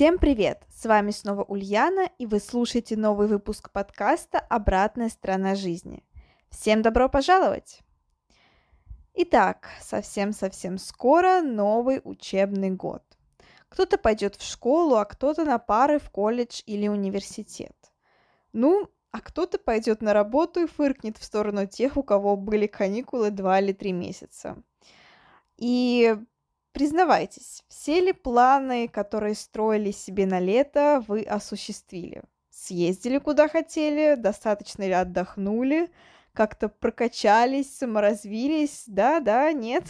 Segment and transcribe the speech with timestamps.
[0.00, 0.62] Всем привет!
[0.74, 6.02] С вами снова Ульяна, и вы слушаете новый выпуск подкаста «Обратная сторона жизни».
[6.48, 7.80] Всем добро пожаловать!
[9.12, 13.02] Итак, совсем-совсем скоро новый учебный год.
[13.68, 17.76] Кто-то пойдет в школу, а кто-то на пары в колледж или университет.
[18.54, 23.30] Ну, а кто-то пойдет на работу и фыркнет в сторону тех, у кого были каникулы
[23.30, 24.62] два или три месяца.
[25.58, 26.16] И
[26.72, 32.22] Признавайтесь, все ли планы, которые строили себе на лето, вы осуществили?
[32.50, 35.90] Съездили куда хотели, достаточно ли отдохнули,
[36.32, 39.84] как-то прокачались, саморазвились, да, да, нет?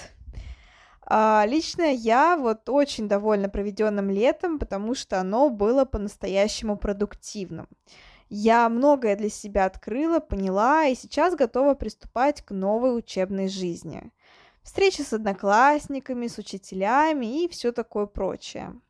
[1.03, 7.69] А, лично я вот очень довольна проведенным летом, потому что оно было по-настоящему продуктивным.
[8.31, 14.13] Я многое для себя открыла, поняла и сейчас готова приступать к новой учебной жизни
[14.71, 18.81] встречи с одноклассниками, с учителями и все такое прочее.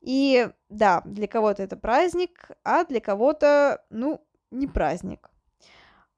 [0.00, 5.28] И да, для кого-то это праздник, а для кого-то, ну, не праздник.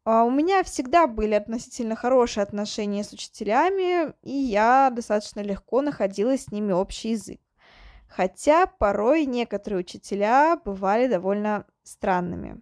[0.05, 6.37] А у меня всегда были относительно хорошие отношения с учителями, и я достаточно легко находила
[6.37, 7.41] с ними общий язык.
[8.09, 12.61] Хотя порой некоторые учителя бывали довольно странными.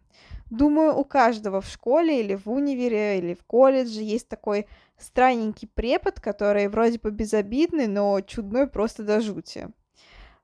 [0.51, 6.21] Думаю, у каждого в школе или в универе или в колледже есть такой странненький препод,
[6.21, 9.69] который вроде бы безобидный, но чудной просто до жути.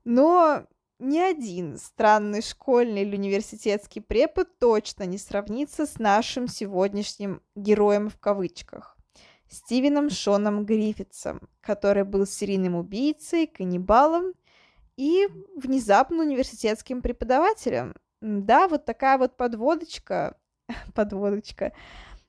[0.05, 0.65] Но
[0.99, 8.19] ни один странный школьный или университетский препод точно не сравнится с нашим сегодняшним героем в
[8.19, 8.97] кавычках.
[9.49, 14.33] Стивеном Шоном Гриффитсом, который был серийным убийцей, каннибалом
[14.97, 15.27] и
[15.57, 17.95] внезапно университетским преподавателем.
[18.21, 20.39] Да, вот такая вот подводочка,
[20.95, 21.73] подводочка,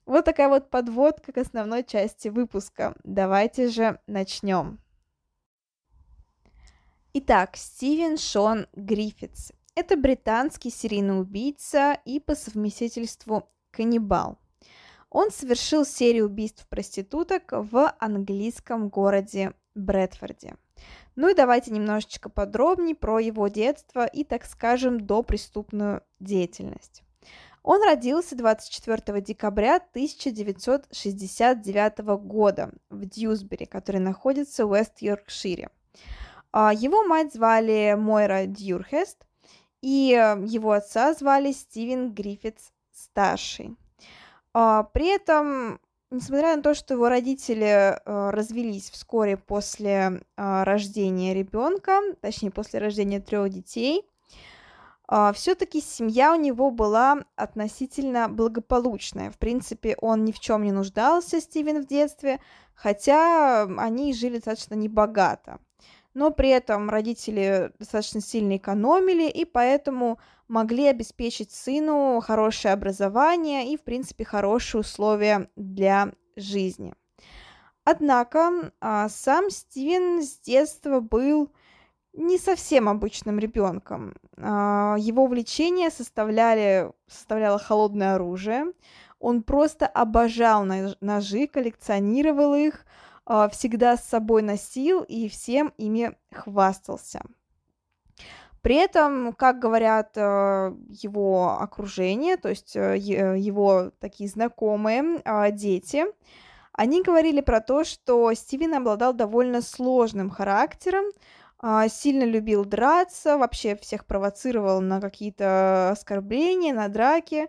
[0.06, 2.96] вот такая вот подводка к основной части выпуска.
[3.03, 4.80] Давайте же начнем.
[7.14, 9.52] Итак, Стивен Шон Гриффитс.
[9.75, 14.40] Это британский серийный убийца и по совместительству каннибал.
[15.09, 20.56] Он совершил серию убийств проституток в английском городе Брэдфорде.
[21.16, 27.03] Ну и давайте немножечко подробнее про его детство и, так скажем, допреступную деятельность.
[27.63, 35.69] Он родился 24 декабря 1969 года в Дьюсбери, который находится в Уэст-Йоркшире.
[36.52, 39.25] А, его мать звали Мойра Дьюрхест,
[39.81, 40.09] и
[40.46, 43.78] его отца звали Стивен Гриффитс старший.
[44.53, 45.79] А, при этом
[46.13, 52.79] несмотря на то, что его родители э, развелись вскоре после э, рождения ребенка, точнее после
[52.79, 54.03] рождения трех детей, э,
[55.34, 59.31] все-таки семья у него была относительно благополучная.
[59.31, 62.40] В принципе, он ни в чем не нуждался, Стивен, в детстве,
[62.74, 65.59] хотя они жили достаточно небогато.
[66.14, 73.78] Но при этом родители достаточно сильно экономили, и поэтому могли обеспечить сыну хорошее образование и,
[73.78, 76.94] в принципе, хорошие условия для жизни.
[77.84, 81.52] Однако а, сам Стивен с детства был
[82.13, 84.16] не совсем обычным ребенком.
[84.38, 88.66] А, его увлечения составляли, составляло холодное оружие.
[89.20, 90.66] Он просто обожал
[91.02, 92.85] ножи, коллекционировал их,
[93.26, 97.22] а, всегда с собой носил и всем ими хвастался.
[98.61, 105.52] При этом, как говорят э, его окружение, то есть э, э, его такие знакомые а,
[105.52, 106.05] дети,
[106.72, 111.03] они говорили про то, что Стивен обладал довольно сложным характером,
[111.90, 117.48] сильно любил драться, вообще всех провоцировал на какие-то оскорбления, на драки.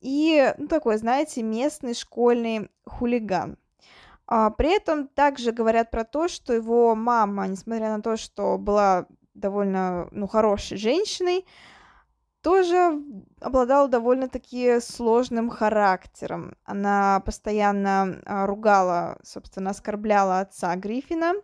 [0.00, 3.56] И, ну, такой, знаете, местный школьный хулиган.
[4.26, 9.06] А, при этом также говорят про то, что его мама, несмотря на то, что была
[9.34, 11.46] довольно, ну, хорошей женщиной,
[12.42, 13.00] тоже
[13.40, 16.56] обладала довольно-таки сложным характером.
[16.64, 21.40] Она постоянно а, ругала, собственно, оскорбляла отца Гриффина, а,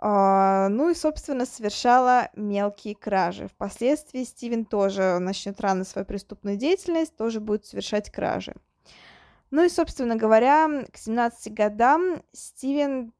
[0.00, 3.48] ну и, собственно, совершала мелкие кражи.
[3.48, 8.54] Впоследствии Стивен тоже начнет рано свою преступную деятельность, тоже будет совершать кражи.
[9.50, 13.12] Ну и, собственно говоря, к 17 годам Стивен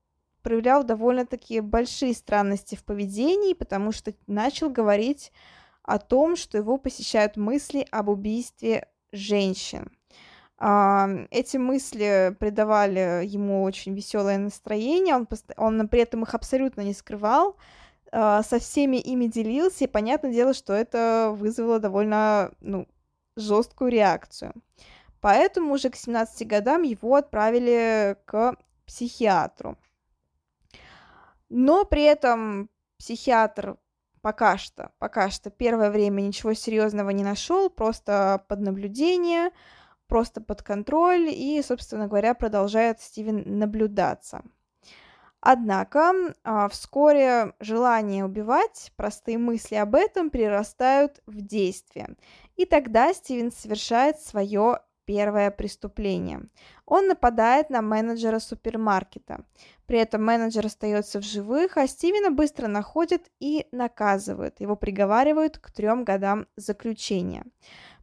[0.42, 5.32] проявлял довольно-таки большие странности в поведении, потому что начал говорить
[5.82, 9.90] о том, что его посещают мысли об убийстве женщин.
[10.60, 15.52] Эти мысли придавали ему очень веселое настроение, он, пост...
[15.56, 17.56] он при этом их абсолютно не скрывал,
[18.10, 22.88] а, со всеми ими делился, и понятное дело, что это вызвало довольно ну,
[23.36, 24.52] жесткую реакцию.
[25.20, 29.76] Поэтому уже к 17 годам его отправили к психиатру.
[31.48, 32.68] Но при этом
[32.98, 33.76] психиатр
[34.22, 39.50] пока что, пока что первое время ничего серьезного не нашел, просто под наблюдение,
[40.08, 44.42] просто под контроль и, собственно говоря, продолжает Стивен наблюдаться.
[45.40, 46.12] Однако
[46.42, 52.16] а, вскоре желание убивать, простые мысли об этом перерастают в действие.
[52.56, 56.42] И тогда Стивен совершает свое первое преступление.
[56.84, 59.44] Он нападает на менеджера супермаркета.
[59.86, 64.60] При этом менеджер остается в живых, а Стивена быстро находят и наказывают.
[64.60, 67.44] Его приговаривают к трем годам заключения.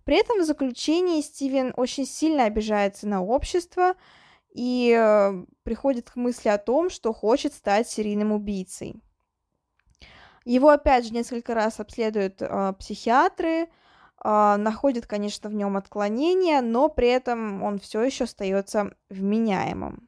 [0.06, 3.96] При этом в заключении Стивен очень сильно обижается на общество
[4.54, 8.96] и э, приходит к мысли о том, что хочет стать серийным убийцей.
[10.46, 13.68] Его опять же несколько раз обследуют э, психиатры, э,
[14.24, 20.08] находят, конечно, в нем отклонения, но при этом он все еще остается вменяемым.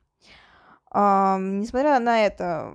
[0.94, 2.72] Э, несмотря на это,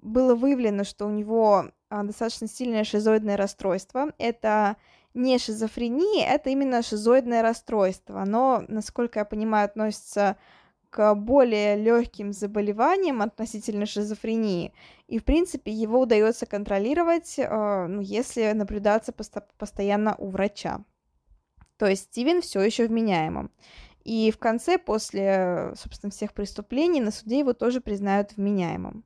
[0.00, 4.12] было выявлено, что у него э, достаточно сильное шизоидное расстройство.
[4.16, 4.76] Это
[5.14, 8.22] не шизофрения, это именно шизоидное расстройство.
[8.22, 10.36] Оно, насколько я понимаю, относится
[10.90, 14.74] к более легким заболеваниям относительно шизофрении.
[15.08, 20.84] И, в принципе, его удается контролировать, э, ну, если наблюдаться пост- постоянно у врача.
[21.78, 23.50] То есть Стивен все еще вменяемым.
[24.04, 29.04] И в конце, после, собственно, всех преступлений, на суде его тоже признают вменяемым.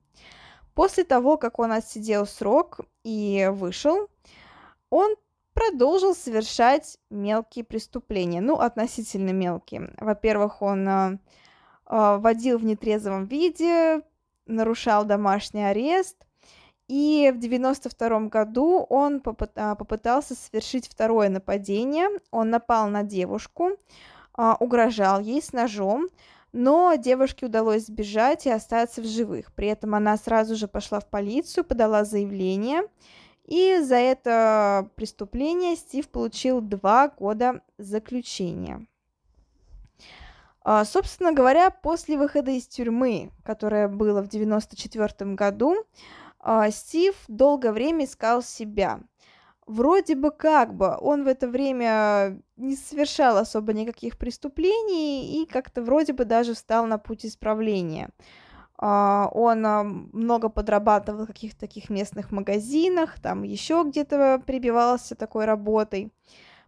[0.74, 4.08] После того, как он отсидел срок и вышел,
[4.90, 5.14] он
[5.76, 9.92] продолжил совершать мелкие преступления, ну, относительно мелкие.
[10.00, 11.18] Во-первых, он э,
[11.90, 14.00] э, водил в нетрезвом виде,
[14.46, 16.16] нарушал домашний арест,
[16.88, 22.08] и в 92 году он попыт- попытался совершить второе нападение.
[22.30, 23.72] Он напал на девушку,
[24.34, 26.08] угрожал ей с ножом,
[26.52, 29.52] но девушке удалось сбежать и остаться в живых.
[29.52, 32.82] При этом она сразу же пошла в полицию, подала заявление,
[33.46, 38.86] и за это преступление Стив получил два года заключения.
[40.62, 45.76] А, собственно говоря, после выхода из тюрьмы, которое было в 1994 году,
[46.40, 49.00] а, Стив долгое время искал себя.
[49.64, 55.82] Вроде бы как бы он в это время не совершал особо никаких преступлений и как-то
[55.82, 58.10] вроде бы даже встал на путь исправления.
[58.78, 65.46] А, он а, много подрабатывал в каких-то таких местных магазинах, там еще где-то прибивался такой
[65.46, 66.12] работой.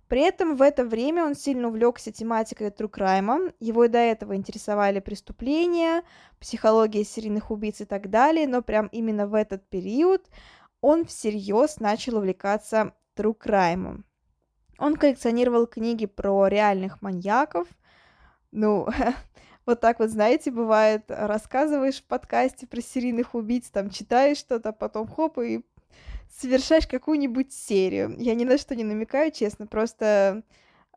[0.09, 3.55] При этом в это время он сильно увлекся тематикой crime.
[3.61, 6.03] Его и до этого интересовали преступления,
[6.41, 10.27] психология серийных убийц и так далее, но прям именно в этот период
[10.81, 14.03] он всерьез начал увлекаться crime.
[14.79, 17.67] Он коллекционировал книги про реальных маньяков.
[18.53, 18.87] Ну,
[19.69, 25.07] вот так вот, знаете, бывает, рассказываешь в подкасте про серийных убийц, там читаешь что-то, потом
[25.07, 25.61] хоп, и
[26.31, 28.17] совершаешь какую-нибудь серию.
[28.19, 30.43] Я ни на что не намекаю, честно, просто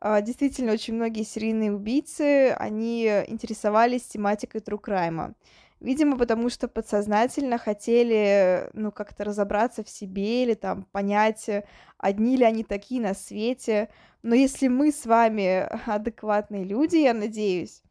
[0.00, 5.34] а, действительно очень многие серийные убийцы, они интересовались тематикой crime.
[5.80, 11.50] Видимо, потому что подсознательно хотели, ну, как-то разобраться в себе или там понять,
[11.98, 13.90] одни ли они такие на свете.
[14.22, 17.82] Но если мы с вами адекватные люди, я надеюсь,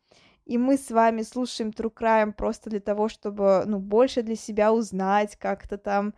[0.51, 4.73] и мы с вами слушаем True Crime просто для того, чтобы, ну, больше для себя
[4.73, 6.13] узнать, как-то там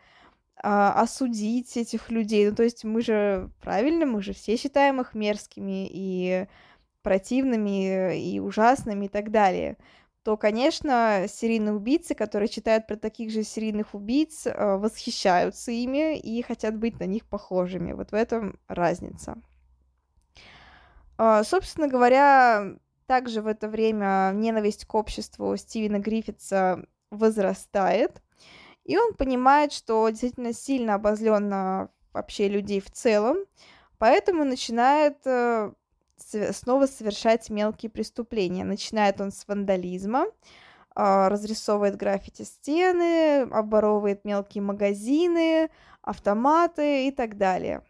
[0.56, 2.50] а, осудить этих людей.
[2.50, 6.48] Ну, то есть мы же, правильно, мы же все считаем их мерзкими и
[7.04, 9.78] противными, и ужасными и так далее
[10.24, 16.42] то, конечно, серийные убийцы, которые читают про таких же серийных убийц, а, восхищаются ими и
[16.42, 17.92] хотят быть на них похожими.
[17.92, 19.36] Вот в этом разница.
[21.18, 22.78] А, собственно говоря,
[23.14, 28.24] также в это время ненависть к обществу Стивена Гриффитса возрастает,
[28.86, 33.38] и он понимает, что действительно сильно обозлен на вообще людей в целом,
[34.00, 35.74] поэтому начинает э,
[36.54, 38.64] снова совершать мелкие преступления.
[38.64, 40.26] Начинает он с вандализма,
[40.96, 45.70] а, разрисовывает граффити стены, оборовывает мелкие магазины,
[46.02, 47.84] автоматы и так далее.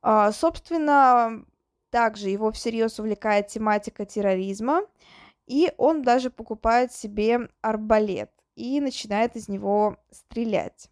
[0.00, 1.44] А, собственно,
[1.92, 4.82] также его всерьез увлекает тематика терроризма,
[5.46, 10.88] и он даже покупает себе арбалет и начинает из него стрелять.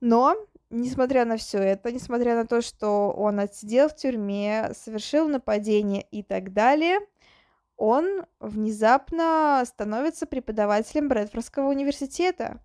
[0.00, 0.36] Но
[0.70, 6.22] несмотря на все это, несмотря на то, что он отсидел в тюрьме, совершил нападение и
[6.22, 7.00] так далее,
[7.76, 12.60] он внезапно становится преподавателем Брэдфордского университета.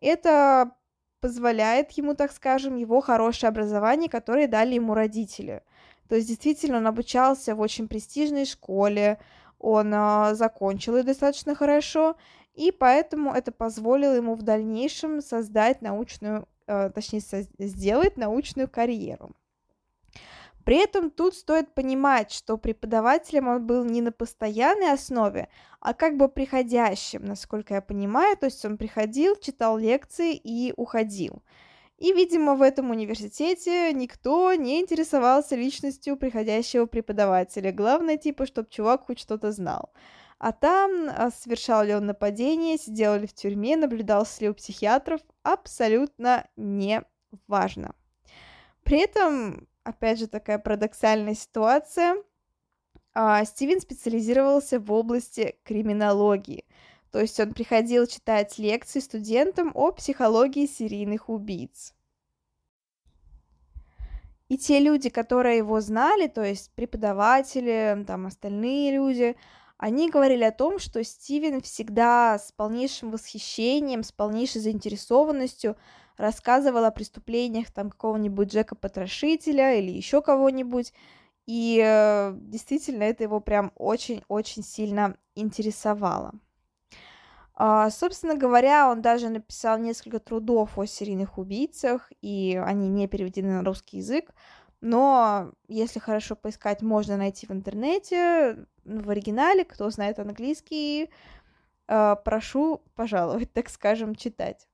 [0.00, 0.72] Это
[1.20, 5.62] позволяет ему, так скажем, его хорошее образование, которое дали ему родители.
[6.08, 9.18] То есть действительно он обучался в очень престижной школе,
[9.58, 12.16] он э, закончил ее достаточно хорошо,
[12.54, 17.20] и поэтому это позволило ему в дальнейшем создать научную, э, точнее,
[17.58, 19.34] сделать научную карьеру.
[20.64, 25.48] При этом тут стоит понимать, что преподавателем он был не на постоянной основе,
[25.80, 28.36] а как бы приходящим, насколько я понимаю.
[28.36, 31.42] То есть он приходил, читал лекции и уходил.
[31.98, 37.72] И, видимо, в этом университете никто не интересовался личностью приходящего преподавателя.
[37.72, 39.92] Главное, типа, чтобы чувак хоть что-то знал.
[40.38, 45.20] А там, а, совершал ли он нападение, сидел ли в тюрьме, наблюдался ли у психиатров,
[45.42, 47.02] абсолютно не
[47.48, 47.94] важно.
[48.84, 52.16] При этом опять же, такая парадоксальная ситуация.
[53.14, 56.64] А, Стивен специализировался в области криминологии.
[57.10, 61.94] То есть он приходил читать лекции студентам о психологии серийных убийц.
[64.48, 69.36] И те люди, которые его знали, то есть преподаватели, там остальные люди,
[69.76, 75.76] они говорили о том, что Стивен всегда с полнейшим восхищением, с полнейшей заинтересованностью
[76.16, 80.92] рассказывал о преступлениях там какого-нибудь Джека Потрошителя или еще кого-нибудь,
[81.46, 86.32] и э, действительно это его прям очень-очень сильно интересовало.
[87.58, 93.54] Uh, собственно говоря, он даже написал несколько трудов о серийных убийцах, и они не переведены
[93.54, 94.30] на русский язык,
[94.80, 101.10] но если хорошо поискать, можно найти в интернете, в оригинале, кто знает английский,
[101.88, 104.68] uh, прошу пожаловать, так скажем, читать.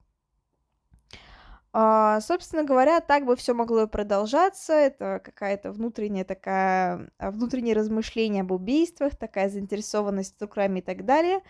[1.76, 4.74] А, собственно говоря, так бы все могло и продолжаться.
[4.74, 11.40] Это какая-то внутренняя такая, а, внутреннее размышление об убийствах, такая заинтересованность в и так далее.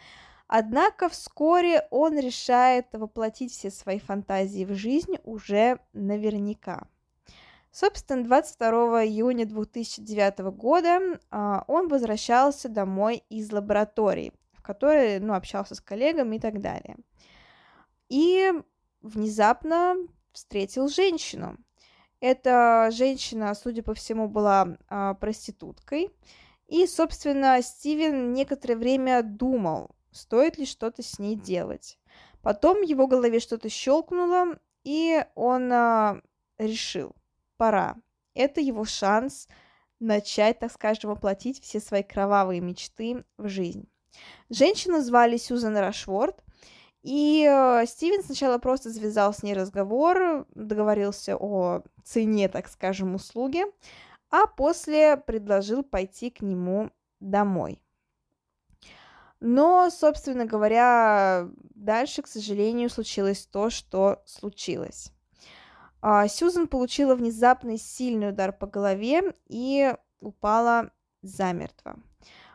[0.56, 6.86] Однако вскоре он решает воплотить все свои фантазии в жизнь уже наверняка.
[7.72, 15.74] Собственно, 22 июня 2009 года а, он возвращался домой из лаборатории, в которой ну, общался
[15.74, 16.98] с коллегами и так далее.
[18.08, 18.52] И
[19.02, 19.96] внезапно
[20.30, 21.56] встретил женщину.
[22.20, 26.14] Эта женщина, судя по всему, была а, проституткой.
[26.68, 31.98] И, собственно, Стивен некоторое время думал, стоит ли что-то с ней делать.
[32.42, 36.20] Потом в его голове что-то щелкнуло, и он а,
[36.58, 37.14] решил,
[37.56, 37.96] пора.
[38.34, 39.48] Это его шанс
[40.00, 43.88] начать, так скажем, воплотить все свои кровавые мечты в жизнь.
[44.50, 46.42] Женщину звали Сьюзан Рашворд,
[47.02, 53.64] и э, Стивен сначала просто завязал с ней разговор, договорился о цене, так скажем, услуги,
[54.30, 56.90] а после предложил пойти к нему
[57.20, 57.83] домой.
[59.46, 65.12] Но, собственно говоря, дальше, к сожалению, случилось то, что случилось.
[66.00, 71.96] А, Сьюзан получила внезапный сильный удар по голове и упала замертво.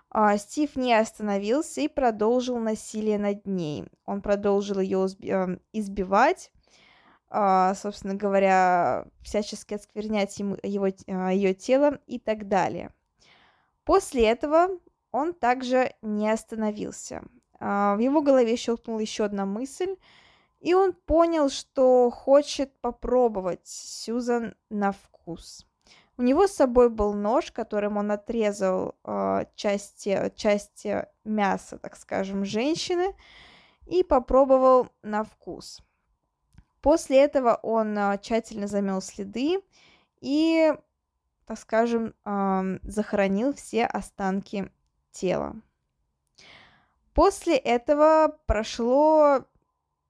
[0.09, 3.85] А, Стив не остановился и продолжил насилие над ней.
[4.07, 6.51] Он продолжил ее эм, избивать,
[7.29, 12.91] а, собственно говоря, всячески осквернять ему, его, ее тело и так далее.
[13.83, 14.69] После этого
[15.11, 17.23] он также не остановился.
[17.59, 19.95] В его голове щелкнула еще одна мысль,
[20.59, 25.65] и он понял, что хочет попробовать Сьюзан на вкус.
[26.17, 32.43] У него с собой был нож, которым он отрезал э, части, части мяса, так скажем,
[32.43, 33.15] женщины
[33.87, 35.79] и попробовал на вкус.
[36.81, 39.61] После этого он э, тщательно замел следы
[40.19, 40.73] и,
[41.45, 42.13] так скажем,
[42.83, 44.69] захоронил все останки
[45.11, 45.55] тела.
[47.13, 49.45] После этого прошло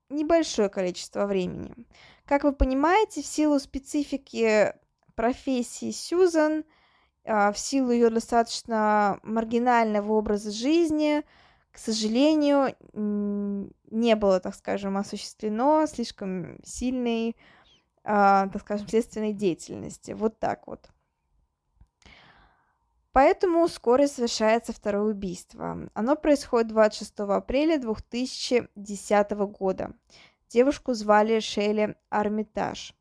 [0.10, 1.74] небольшое количество времени.
[2.26, 4.74] Как вы понимаете, в силу специфики
[5.16, 6.64] профессии Сьюзан,
[7.26, 11.24] а, в силу ее достаточно маргинального образа жизни,
[11.72, 17.36] к сожалению, не было, так скажем, осуществлено слишком сильной,
[18.04, 20.12] а, так скажем, следственной деятельности.
[20.12, 20.90] Вот так вот.
[23.20, 25.90] Поэтому вскоре совершается второе убийство.
[25.94, 29.92] Оно происходит 26 апреля 2010 года.
[30.48, 32.94] Девушку звали Шейли Армитаж.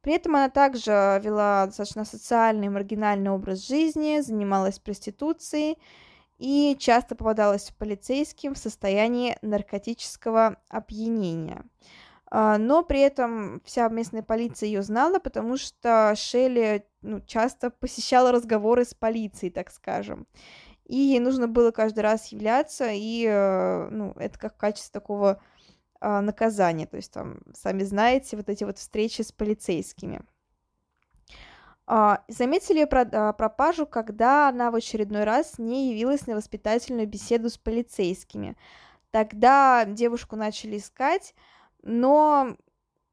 [0.00, 5.78] При этом она также вела достаточно социальный и маргинальный образ жизни, занималась проституцией
[6.38, 11.64] и часто попадалась полицейским в состоянии наркотического опьянения.
[12.30, 18.30] А, но при этом вся местная полиция ее знала, потому что Шелли ну, часто посещала
[18.30, 20.26] разговоры с полицией, так скажем.
[20.84, 25.42] И ей нужно было каждый раз являться, и э, ну, это как качество такого
[26.00, 26.86] а, наказания.
[26.86, 30.22] То есть там, сами знаете, вот эти вот встречи с полицейскими.
[31.86, 37.58] А, заметили ее пропажу, когда она в очередной раз не явилась на воспитательную беседу с
[37.58, 38.56] полицейскими.
[39.10, 41.34] Тогда девушку начали искать,
[41.82, 42.56] но,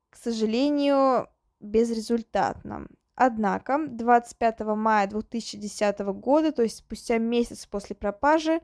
[0.09, 1.27] к сожалению,
[1.59, 2.88] безрезультатно.
[3.15, 8.62] Однако 25 мая 2010 года, то есть спустя месяц после пропажи,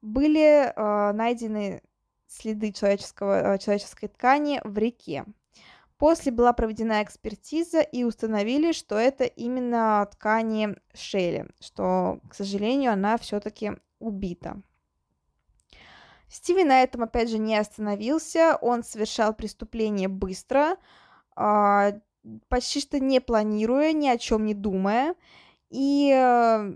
[0.00, 1.82] были э, найдены
[2.26, 5.26] следы человеческого, э, человеческой ткани в реке.
[5.98, 13.18] После была проведена экспертиза и установили, что это именно ткани Шелли, что, к сожалению, она
[13.18, 14.62] все-таки убита.
[16.30, 18.56] Стиви на этом, опять же, не остановился.
[18.62, 20.76] Он совершал преступление быстро,
[21.34, 21.92] а,
[22.48, 25.16] почти что не планируя, ни о чем не думая.
[25.70, 26.74] И э,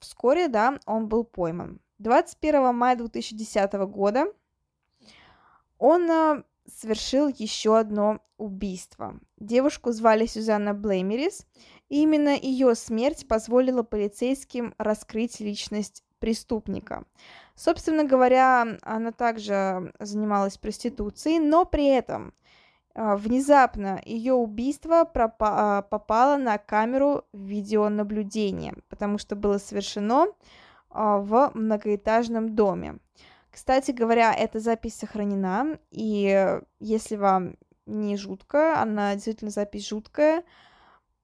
[0.00, 1.80] вскоре, да, он был пойман.
[1.98, 4.26] 21 мая 2010 года
[5.78, 9.18] он э, совершил еще одно убийство.
[9.38, 11.46] Девушку звали Сюзанна Блеймерис,
[11.88, 17.04] и именно ее смерть позволила полицейским раскрыть личность преступника.
[17.54, 22.32] Собственно говоря, она также занималась проституцией, но при этом
[22.94, 30.28] а, внезапно ее убийство а, попало на камеру видеонаблюдения, потому что было совершено
[30.88, 33.00] а, в многоэтажном доме.
[33.50, 40.42] Кстати говоря, эта запись сохранена, и если вам не жутко, она действительно запись жуткая,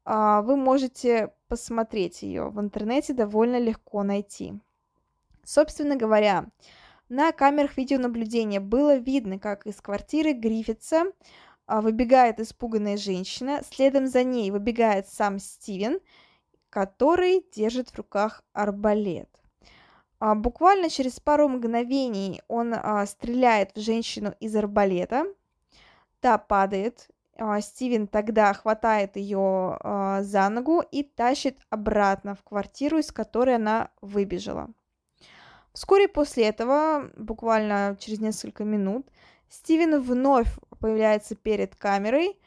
[0.04, 4.60] вы можете посмотреть ее в интернете довольно легко найти.
[5.50, 6.46] Собственно говоря,
[7.08, 11.06] на камерах видеонаблюдения было видно, как из квартиры Гриффитса
[11.66, 15.98] а, выбегает испуганная женщина, следом за ней выбегает сам Стивен,
[16.68, 19.28] который держит в руках арбалет.
[20.20, 25.24] А, буквально через пару мгновений он а, стреляет в женщину из арбалета,
[26.20, 27.08] та падает,
[27.60, 29.78] Стивен тогда хватает ее
[30.20, 34.70] за ногу и тащит обратно в квартиру, из которой она выбежала.
[35.72, 39.06] Вскоре после этого, буквально через несколько минут,
[39.48, 40.48] Стивен вновь
[40.80, 42.38] появляется перед камерой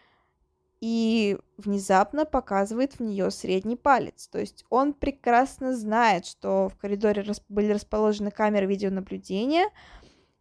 [0.81, 4.27] и внезапно показывает в нее средний палец.
[4.27, 9.69] То есть он прекрасно знает, что в коридоре были расположены камеры видеонаблюдения,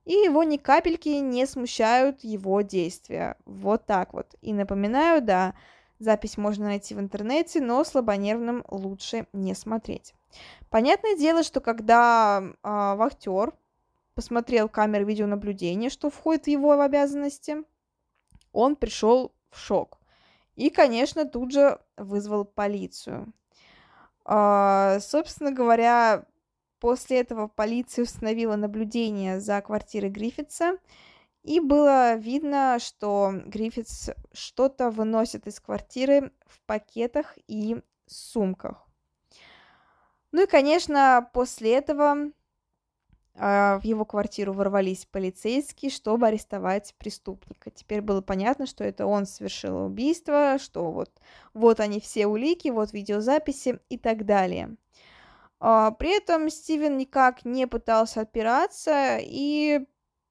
[0.05, 3.37] и его ни капельки не смущают его действия.
[3.45, 4.35] Вот так вот.
[4.41, 5.55] И напоминаю, да,
[6.01, 10.13] запись можно найти в интернете, но слабонервным лучше не смотреть.
[10.71, 13.55] Понятное дело, что когда э, вахтер
[14.15, 17.57] посмотрел камеры видеонаблюдения, что входит в его обязанности,
[18.53, 19.99] он пришел в шок.
[20.55, 23.33] И, конечно, тут же вызвал полицию.
[24.25, 26.27] Э, собственно говоря,
[26.79, 30.79] после этого полиция установила наблюдение за квартирой Гриффитса,
[31.43, 38.92] и было видно, что Гриффитс что-то выносит из квартиры в пакетах и сумках.
[40.33, 42.31] Ну и, конечно, после этого
[43.35, 47.71] э, в его квартиру ворвались полицейские, чтобы арестовать преступника.
[47.71, 51.11] Теперь было понятно, что это он совершил убийство, что вот,
[51.53, 54.77] вот они все улики, вот видеозаписи и так далее.
[55.61, 59.87] Э, при этом Стивен никак не пытался отпираться и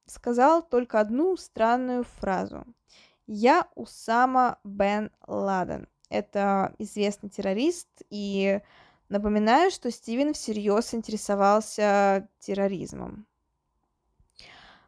[0.08, 2.66] сказал только одну странную фразу.
[3.28, 5.88] «Я Усама Бен Ладен».
[6.10, 8.60] Это известный террорист и
[9.12, 13.28] Напоминаю, что Стивен всерьез интересовался терроризмом.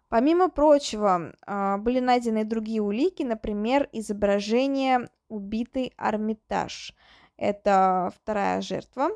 [0.08, 6.96] Помимо прочего, а, были найдены другие улики, например, изображение убитой Армитаж.
[7.36, 9.10] Это вторая жертва.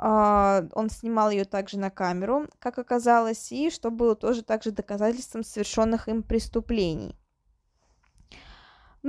[0.00, 5.44] А, он снимал ее также на камеру, как оказалось, и что было тоже также доказательством
[5.44, 7.16] совершенных им преступлений.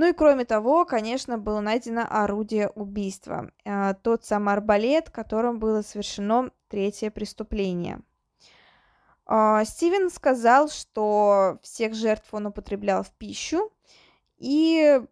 [0.00, 3.50] Ну и кроме того, конечно, было найдено орудие убийства.
[3.66, 8.00] Э, тот самый арбалет, которым было совершено третье преступление.
[9.28, 13.70] Э, Стивен сказал, что всех жертв он употреблял в пищу,
[14.38, 15.02] и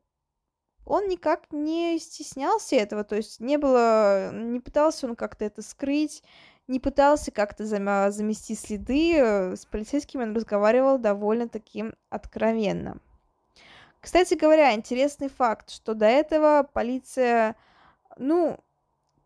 [0.86, 6.22] он никак не стеснялся этого, то есть не было, не пытался он как-то это скрыть,
[6.66, 9.18] не пытался как-то замести следы,
[9.54, 13.02] с полицейскими он разговаривал довольно таким откровенно.
[14.00, 17.56] Кстати говоря, интересный факт, что до этого полиция,
[18.16, 18.58] ну,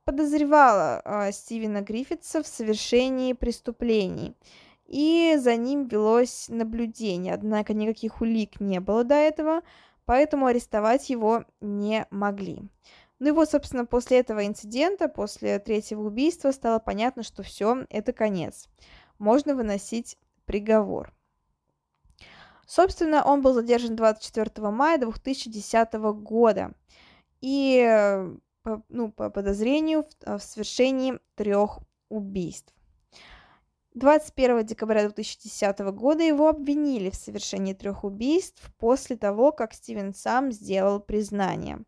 [0.05, 4.37] подозревала э, Стивена Гриффитса в совершении преступлений.
[4.87, 9.63] и за ним велось наблюдение, однако никаких улик не было до этого,
[10.05, 12.61] поэтому арестовать его не могли.
[13.19, 18.13] Ну и вот, собственно, после этого инцидента, после третьего убийства, стало понятно, что все, это
[18.13, 18.69] конец.
[19.19, 21.15] Можно выносить приговор.
[22.67, 26.73] Собственно, он был задержан 24 мая 2010 года.
[27.41, 28.29] И
[28.89, 32.73] ну, по подозрению в, в совершении трех убийств.
[33.95, 40.51] 21 декабря 2010 года его обвинили в совершении трех убийств после того, как Стивен сам
[40.51, 41.81] сделал признание.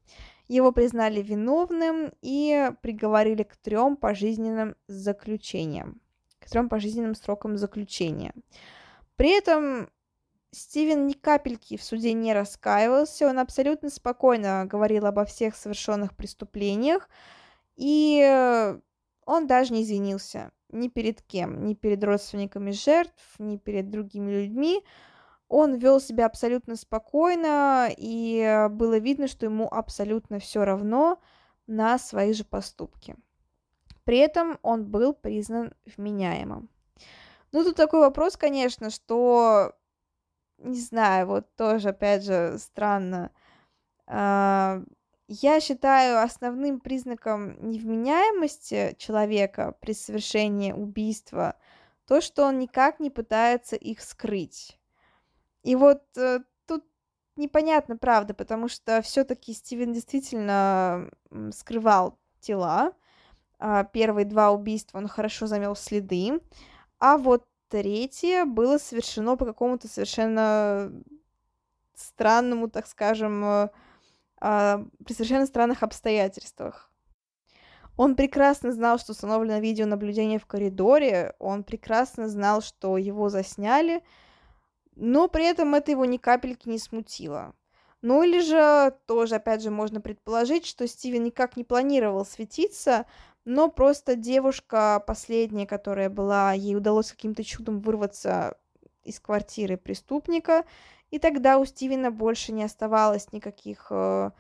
[0.47, 6.03] Его признали виновным и приговорили к трем пожизненным заключениям,
[6.39, 8.35] к трем пожизненным срокам заключения.
[9.17, 9.89] При этом
[10.55, 17.09] Стивен ни капельки в суде не раскаивался, он абсолютно спокойно говорил обо всех совершенных преступлениях,
[17.77, 18.79] и
[19.27, 24.85] он даже не извинился ни перед кем, ни перед родственниками жертв, ни перед другими людьми.
[25.49, 31.21] Он вел себя абсолютно спокойно, и было видно, что ему абсолютно все равно
[31.67, 33.17] на свои же поступки.
[34.05, 36.69] При этом он был признан вменяемым.
[37.53, 39.73] Ну, тут такой вопрос, конечно, что,
[40.65, 43.31] не знаю, вот тоже, опять же, странно.
[44.07, 44.83] А,
[45.29, 51.57] я считаю основным признаком невменяемости человека при совершении убийства
[52.07, 54.79] то, что он никак не пытается их скрыть.
[55.63, 56.85] И вот э, тут
[57.37, 61.09] непонятно, правда, потому что все-таки Стивен действительно
[61.53, 62.93] скрывал тела.
[63.59, 66.41] А, первые два убийства он хорошо замел следы,
[66.99, 70.93] а вот третье было совершено по какому-то совершенно
[71.97, 73.69] странному, так скажем, э,
[74.41, 76.93] а, при совершенно странных обстоятельствах.
[77.97, 84.05] Он прекрасно знал, что установлено видеонаблюдение в коридоре, он прекрасно знал, что его засняли,
[84.95, 87.57] но при этом это его ни капельки не смутило.
[88.03, 93.07] Ну или же тоже, опять же, можно предположить, что Стивен никак не планировал светиться,
[93.45, 98.57] но просто девушка последняя, которая была, ей удалось каким-то чудом вырваться
[99.03, 100.65] из квартиры преступника,
[101.11, 104.31] и тогда у Стивена больше не оставалось никаких э,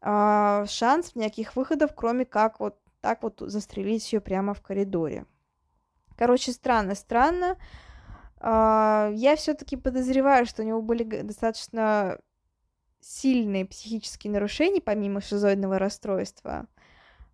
[0.00, 5.26] э, шансов, никаких выходов, кроме как вот так вот застрелить ее прямо в коридоре.
[6.16, 7.56] Короче, странно, странно.
[8.40, 12.18] Э, я все-таки подозреваю, что у него были достаточно
[13.00, 16.66] сильные психические нарушения, помимо шизоидного расстройства.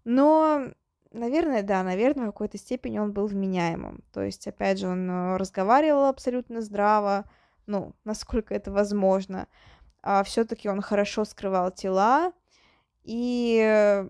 [0.05, 0.72] Но,
[1.14, 4.03] наверное, да, наверное, в какой-то степени он был вменяемым.
[4.12, 7.24] То есть, опять же, он э, разговаривал абсолютно здраво,
[7.66, 9.48] ну, насколько это возможно.
[10.03, 12.33] А все-таки он хорошо скрывал тела,
[13.05, 14.05] и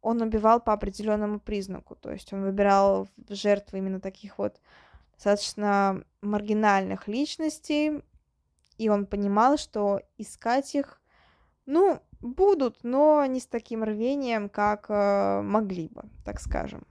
[0.00, 1.96] он убивал по определенному признаку.
[1.96, 4.60] То есть он выбирал жертвы именно таких вот
[5.14, 8.02] достаточно маргинальных личностей,
[8.76, 11.00] и он понимал, что искать их,
[11.66, 16.86] ну, будут, но не с таким рвением, как э, могли бы, так скажем.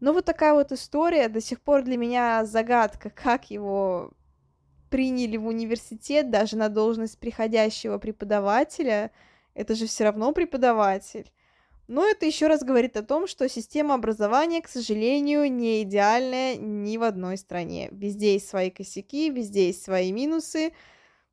[0.00, 1.28] Ну, вот такая вот история.
[1.28, 4.12] До сих пор для меня загадка, как его
[4.90, 9.10] приняли в университет даже на должность приходящего преподавателя,
[9.54, 11.30] это же все равно преподаватель.
[11.88, 16.98] Но это еще раз говорит о том, что система образования, к сожалению, не идеальная ни
[16.98, 17.88] в одной стране.
[17.90, 20.72] Везде есть свои косяки, везде есть свои минусы,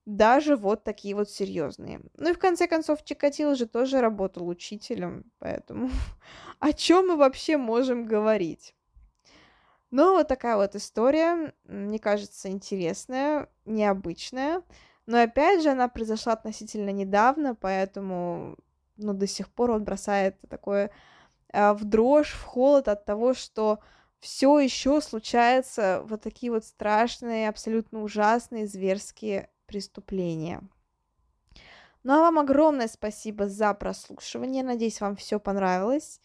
[0.06, 2.02] даже вот такие вот серьезные.
[2.18, 5.90] Ну и в конце концов, Чикатило же тоже работал учителем, поэтому
[6.60, 8.76] о чем мы вообще можем говорить?
[9.92, 14.62] Ну, вот такая вот история, мне кажется, интересная, необычная.
[15.06, 18.58] Но опять же, она произошла относительно недавно, поэтому,
[18.98, 20.92] ну, до сих пор он бросает такое
[21.54, 23.80] э, в дрожь, в холод от того, что
[24.20, 30.62] все еще случаются вот такие вот страшные, абсолютно ужасные, зверские преступления.
[32.04, 34.64] Ну а вам огромное спасибо за прослушивание.
[34.64, 36.22] Надеюсь, вам все понравилось.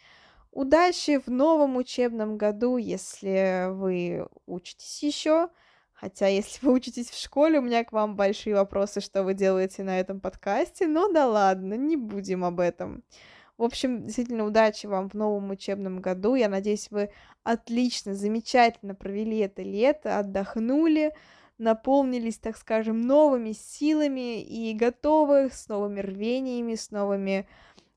[0.52, 5.48] Удачи в новом учебном году, если вы учитесь еще.
[5.92, 9.82] Хотя, если вы учитесь в школе, у меня к вам большие вопросы, что вы делаете
[9.82, 10.86] на этом подкасте.
[10.86, 13.04] Но да ладно, не будем об этом.
[13.58, 16.34] В общем, действительно, удачи вам в новом учебном году.
[16.34, 17.10] Я надеюсь, вы
[17.44, 21.14] отлично, замечательно провели это лето, отдохнули,
[21.60, 27.46] наполнились, так скажем, новыми силами и готовы с новыми рвениями, с новыми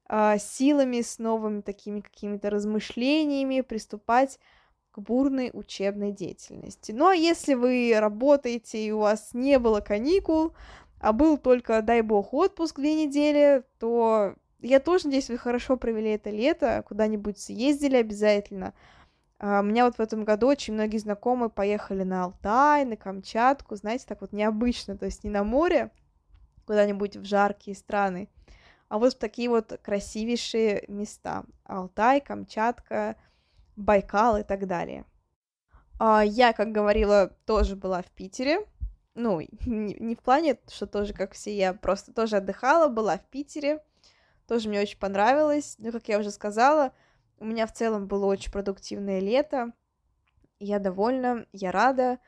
[0.05, 4.39] а, силами, с новыми такими какими-то размышлениями приступать
[4.91, 6.95] к бурной учебной деятельности.
[6.99, 10.53] А если вы работаете и у вас не было каникул,
[10.99, 16.11] а был только, дай бог, отпуск две недели, то я тоже надеюсь, вы хорошо провели
[16.11, 18.73] это лето, куда-нибудь съездили обязательно,
[19.43, 24.05] у меня вот в этом году очень многие знакомые поехали на Алтай, на Камчатку, знаете,
[24.07, 25.91] так вот необычно, то есть не на море,
[26.65, 28.29] куда-нибудь в жаркие страны,
[28.87, 31.43] а вот в такие вот красивейшие места.
[31.65, 33.17] Алтай, Камчатка,
[33.75, 35.03] Байкал и так далее.
[35.99, 38.65] А я, как говорила, тоже была в Питере.
[39.13, 43.83] Ну, не в плане, что тоже как все, я просто тоже отдыхала, была в Питере.
[44.47, 45.75] Тоже мне очень понравилось.
[45.79, 46.93] Но, как я уже сказала,
[47.43, 49.73] у меня в целом было очень продуктивное лето.
[50.59, 52.19] Я довольна, я рада.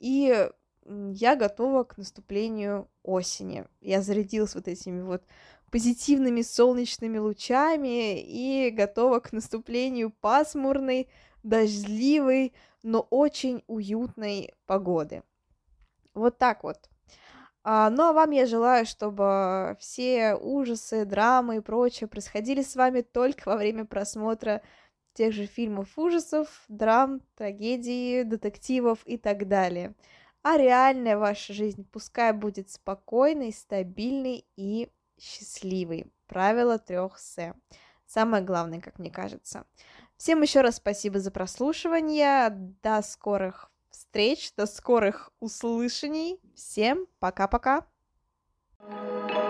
[0.00, 0.50] И
[0.84, 3.64] я готова к наступлению осени.
[3.80, 5.22] Я зарядилась вот этими вот
[5.70, 11.08] позитивными солнечными лучами и готова к наступлению пасмурной,
[11.44, 12.52] дождливой,
[12.82, 15.22] но очень уютной погоды.
[16.12, 16.90] Вот так вот.
[17.68, 23.00] А, ну а вам я желаю, чтобы все ужасы, драмы и прочее происходили с вами
[23.00, 24.62] только во время просмотра
[25.14, 29.96] тех же фильмов ужасов, драм, трагедий, детективов и так далее.
[30.44, 36.12] А реальная ваша жизнь пускай будет спокойной, стабильной и счастливой.
[36.28, 37.52] Правило трех С.
[38.06, 39.66] Самое главное, как мне кажется.
[40.16, 42.48] Всем еще раз спасибо за прослушивание.
[42.84, 43.72] До скорых
[44.16, 46.40] встреч, до скорых услышаний.
[46.54, 47.86] Всем пока-пока.
[48.78, 49.45] thank you